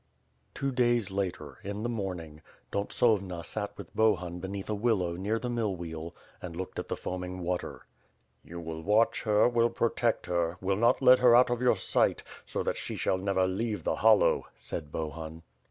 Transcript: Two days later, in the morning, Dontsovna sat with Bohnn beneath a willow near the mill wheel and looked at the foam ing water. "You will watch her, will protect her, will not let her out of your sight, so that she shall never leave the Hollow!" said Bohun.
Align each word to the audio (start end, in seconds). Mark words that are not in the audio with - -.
Two 0.55 0.71
days 0.71 1.11
later, 1.11 1.59
in 1.63 1.83
the 1.83 1.87
morning, 1.87 2.41
Dontsovna 2.71 3.43
sat 3.45 3.77
with 3.77 3.95
Bohnn 3.95 4.39
beneath 4.41 4.67
a 4.67 4.73
willow 4.73 5.11
near 5.11 5.37
the 5.37 5.47
mill 5.47 5.75
wheel 5.75 6.15
and 6.41 6.55
looked 6.55 6.79
at 6.79 6.87
the 6.87 6.95
foam 6.95 7.23
ing 7.23 7.39
water. 7.41 7.85
"You 8.43 8.59
will 8.59 8.81
watch 8.81 9.21
her, 9.25 9.47
will 9.47 9.69
protect 9.69 10.25
her, 10.25 10.57
will 10.59 10.75
not 10.75 11.03
let 11.03 11.19
her 11.19 11.35
out 11.35 11.51
of 11.51 11.61
your 11.61 11.77
sight, 11.77 12.23
so 12.47 12.63
that 12.63 12.77
she 12.77 12.95
shall 12.95 13.19
never 13.19 13.45
leave 13.45 13.83
the 13.83 13.97
Hollow!" 13.97 14.47
said 14.57 14.91
Bohun. 14.91 15.43